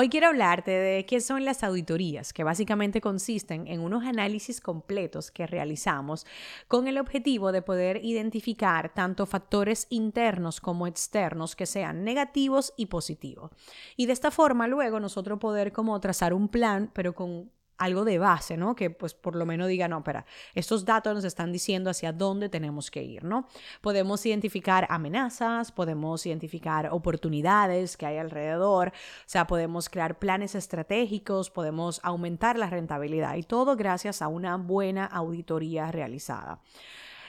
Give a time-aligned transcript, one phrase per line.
[0.00, 5.32] Hoy quiero hablarte de qué son las auditorías, que básicamente consisten en unos análisis completos
[5.32, 6.24] que realizamos
[6.68, 12.86] con el objetivo de poder identificar tanto factores internos como externos que sean negativos y
[12.86, 13.50] positivos.
[13.96, 18.18] Y de esta forma luego nosotros poder como trazar un plan, pero con algo de
[18.18, 18.74] base, ¿no?
[18.74, 22.48] Que pues por lo menos diga, no, espera, estos datos nos están diciendo hacia dónde
[22.48, 23.48] tenemos que ir, ¿no?
[23.80, 28.92] Podemos identificar amenazas, podemos identificar oportunidades que hay alrededor, o
[29.26, 35.06] sea, podemos crear planes estratégicos, podemos aumentar la rentabilidad y todo gracias a una buena
[35.06, 36.60] auditoría realizada.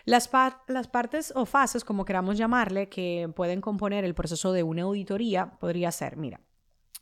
[0.06, 0.30] Las,
[0.68, 5.52] las, partes o fases, como queramos llamarle, que pueden componer el proceso de una auditoría,
[5.60, 6.40] podría ser, mira,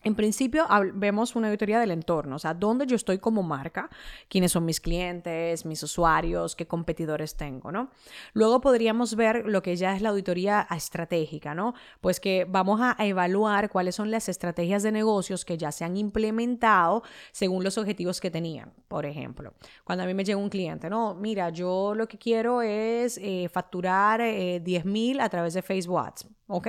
[0.03, 3.90] en principio vemos una auditoría del entorno, o sea, dónde yo estoy como marca,
[4.30, 7.89] quiénes son mis clientes, mis usuarios, qué competidores tengo, ¿no?
[8.34, 11.73] Luego podríamos ver lo que ya es la auditoría estratégica, ¿no?
[12.00, 15.98] Pues que vamos a evaluar cuáles son las estrategias de negocios que ya se han
[15.98, 18.72] implementado según los objetivos que tenían.
[18.88, 22.61] Por ejemplo, cuando a mí me llega un cliente, no, mira, yo lo que quiero
[22.61, 26.36] es eh, facturar eh, 10 mil a través de Facebook Ads.
[26.50, 26.67] Ok,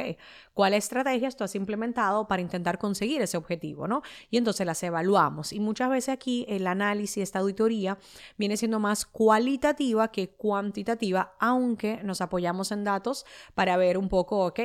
[0.54, 3.86] ¿cuáles estrategias tú has implementado para intentar conseguir ese objetivo?
[3.86, 4.02] ¿no?
[4.28, 5.52] Y entonces las evaluamos.
[5.52, 7.96] Y muchas veces aquí el análisis, esta auditoría,
[8.36, 14.46] viene siendo más cualitativa que cuantitativa, aunque nos apoyamos en datos para ver un poco,
[14.46, 14.60] ok,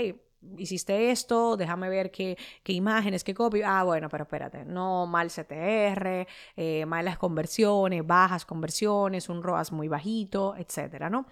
[0.57, 3.61] hiciste esto, déjame ver qué, qué, imágenes, qué copy.
[3.63, 9.87] Ah, bueno, pero espérate, no mal CTR, eh, malas conversiones, bajas conversiones, un ROAS muy
[9.87, 11.25] bajito, etcétera, ¿no?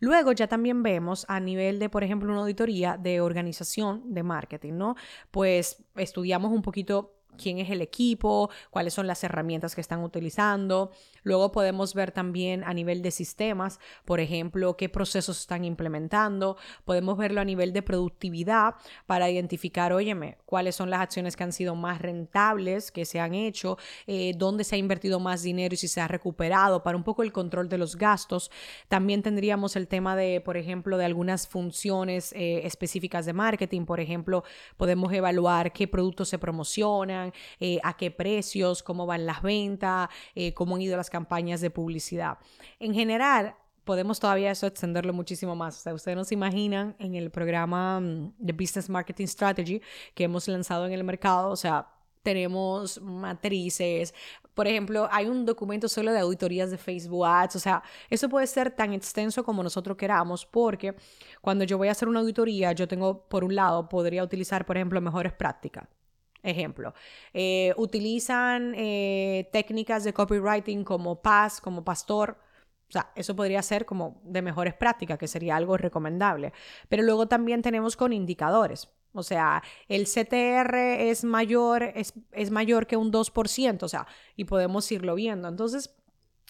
[0.00, 4.74] Luego ya también vemos a nivel de, por ejemplo, una auditoría de organización de marketing,
[4.74, 4.94] ¿no?
[5.30, 10.90] Pues estudiamos un poquito quién es el equipo, cuáles son las herramientas que están utilizando.
[11.28, 16.56] Luego podemos ver también a nivel de sistemas, por ejemplo, qué procesos están implementando.
[16.86, 21.52] Podemos verlo a nivel de productividad para identificar, óyeme, cuáles son las acciones que han
[21.52, 25.76] sido más rentables, que se han hecho, eh, dónde se ha invertido más dinero y
[25.76, 28.50] si se ha recuperado, para un poco el control de los gastos.
[28.88, 33.84] También tendríamos el tema de, por ejemplo, de algunas funciones eh, específicas de marketing.
[33.84, 34.44] Por ejemplo,
[34.78, 40.08] podemos evaluar qué productos se promocionan eh, a qué precios, cómo van las ventas,
[40.54, 41.17] cómo han ido las campañas
[41.60, 42.38] de publicidad.
[42.78, 45.78] En general, podemos todavía eso extenderlo muchísimo más.
[45.78, 49.80] O sea, ustedes no se imaginan en el programa mm, de Business Marketing Strategy
[50.14, 51.88] que hemos lanzado en el mercado, o sea,
[52.22, 54.12] tenemos matrices.
[54.52, 57.56] Por ejemplo, hay un documento solo de auditorías de Facebook Ads.
[57.56, 60.94] O sea, eso puede ser tan extenso como nosotros queramos, porque
[61.40, 64.76] cuando yo voy a hacer una auditoría, yo tengo, por un lado, podría utilizar, por
[64.76, 65.88] ejemplo, mejores prácticas.
[66.42, 66.94] Ejemplo,
[67.34, 72.38] eh, utilizan eh, técnicas de copywriting como Paz, como Pastor.
[72.88, 76.52] O sea, eso podría ser como de mejores prácticas, que sería algo recomendable.
[76.88, 78.88] Pero luego también tenemos con indicadores.
[79.12, 84.06] O sea, el CTR es mayor, es, es mayor que un 2%, o sea,
[84.36, 85.48] y podemos irlo viendo.
[85.48, 85.94] Entonces,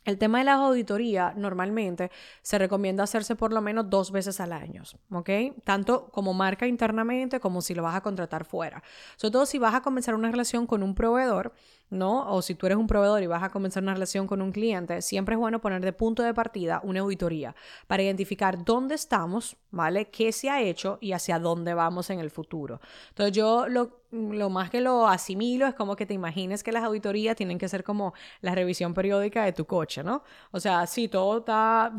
[0.04, 2.10] el tema de la auditoría normalmente
[2.42, 5.31] se recomienda hacerse por lo menos dos veces al año, ¿ok?
[5.64, 8.82] Tanto como marca internamente como si lo vas a contratar fuera.
[9.16, 11.53] Sobre todo si vas a comenzar una relación con un proveedor,
[11.91, 12.31] ¿no?
[12.32, 15.00] O si tú eres un proveedor y vas a comenzar una relación con un cliente,
[15.03, 17.54] siempre es bueno poner de punto de partida una auditoría
[17.87, 20.06] para identificar dónde estamos, ¿vale?
[20.10, 22.81] ¿Qué se ha hecho y hacia dónde vamos en el futuro?
[23.10, 26.84] Entonces yo lo, lo más que lo asimilo es como que te imagines que las
[26.84, 30.22] auditorías tienen que ser como la revisión periódica de tu coche, ¿no?
[30.50, 31.93] O sea, si todo está,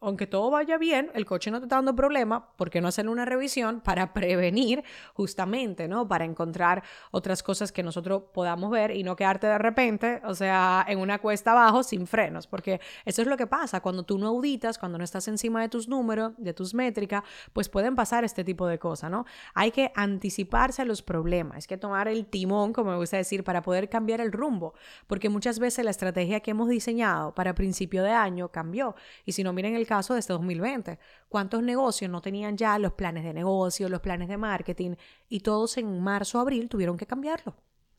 [0.00, 3.08] aunque todo vaya bien, el coche no te está dando problema, ¿por qué no hacer
[3.08, 4.84] una revisión para prevenir
[5.14, 6.06] justamente, ¿no?
[6.06, 10.84] Para encontrar otras cosas que nosotros podamos ver y no quedar de repente, o sea,
[10.88, 14.28] en una cuesta abajo sin frenos, porque eso es lo que pasa cuando tú no
[14.28, 17.22] auditas, cuando no estás encima de tus números, de tus métricas,
[17.52, 19.26] pues pueden pasar este tipo de cosas, ¿no?
[19.54, 23.44] Hay que anticiparse a los problemas, hay que tomar el timón, como me gusta decir,
[23.44, 24.74] para poder cambiar el rumbo,
[25.06, 28.94] porque muchas veces la estrategia que hemos diseñado para principio de año cambió.
[29.24, 30.98] Y si no, miren el caso de este 2020,
[31.28, 34.94] ¿cuántos negocios no tenían ya los planes de negocio, los planes de marketing
[35.28, 37.54] y todos en marzo, abril tuvieron que cambiarlo?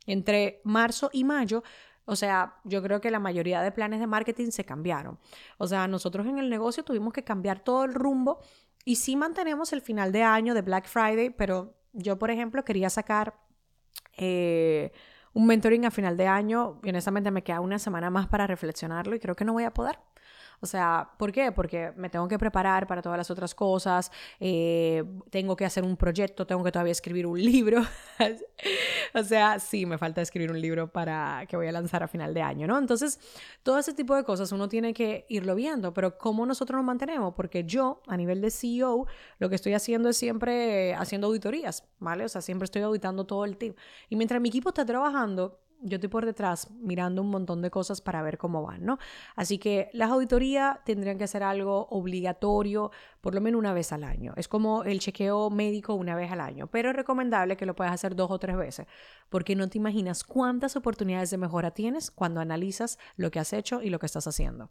[0.07, 1.63] Entre marzo y mayo,
[2.05, 5.19] o sea, yo creo que la mayoría de planes de marketing se cambiaron.
[5.57, 8.39] O sea, nosotros en el negocio tuvimos que cambiar todo el rumbo
[8.85, 12.89] y sí mantenemos el final de año de Black Friday, pero yo, por ejemplo, quería
[12.89, 13.37] sacar
[14.15, 14.93] eh,
[15.33, 19.15] un mentoring a final de año y honestamente me queda una semana más para reflexionarlo
[19.15, 19.99] y creo que no voy a poder.
[20.59, 21.51] O sea, ¿por qué?
[21.51, 25.95] Porque me tengo que preparar para todas las otras cosas, eh, tengo que hacer un
[25.95, 27.81] proyecto, tengo que todavía escribir un libro.
[29.13, 32.33] o sea, sí, me falta escribir un libro para que voy a lanzar a final
[32.33, 32.77] de año, ¿no?
[32.77, 33.19] Entonces,
[33.61, 37.35] todo ese tipo de cosas uno tiene que irlo viendo, pero ¿cómo nosotros nos mantenemos?
[37.35, 39.05] Porque yo, a nivel de CEO,
[39.37, 42.25] lo que estoy haciendo es siempre haciendo auditorías, ¿vale?
[42.25, 43.75] O sea, siempre estoy auditando todo el team.
[44.09, 48.01] Y mientras mi equipo está trabajando, yo estoy por detrás mirando un montón de cosas
[48.01, 48.97] para ver cómo van, ¿no?
[49.35, 52.91] Así que las auditorías tendrían que ser algo obligatorio
[53.21, 54.33] por lo menos una vez al año.
[54.37, 57.93] Es como el chequeo médico una vez al año, pero es recomendable que lo puedas
[57.93, 58.87] hacer dos o tres veces,
[59.29, 63.81] porque no te imaginas cuántas oportunidades de mejora tienes cuando analizas lo que has hecho
[63.81, 64.69] y lo que estás haciendo.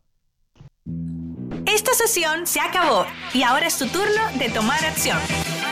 [1.67, 3.05] Esta sesión se acabó
[3.35, 5.19] y ahora es tu turno de tomar acción.